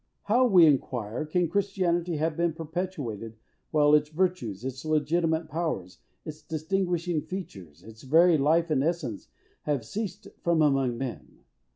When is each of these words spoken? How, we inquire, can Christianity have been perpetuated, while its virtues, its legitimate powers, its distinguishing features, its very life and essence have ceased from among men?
How, 0.23 0.47
we 0.47 0.65
inquire, 0.65 1.25
can 1.27 1.47
Christianity 1.47 2.15
have 2.15 2.35
been 2.35 2.53
perpetuated, 2.53 3.35
while 3.69 3.93
its 3.93 4.09
virtues, 4.09 4.65
its 4.65 4.83
legitimate 4.83 5.47
powers, 5.47 5.99
its 6.25 6.41
distinguishing 6.41 7.21
features, 7.21 7.83
its 7.83 8.01
very 8.01 8.35
life 8.35 8.71
and 8.71 8.83
essence 8.83 9.27
have 9.65 9.85
ceased 9.85 10.27
from 10.43 10.63
among 10.63 10.97
men? 10.97 11.41